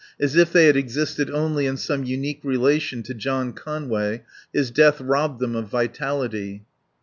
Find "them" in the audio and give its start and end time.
5.39-5.55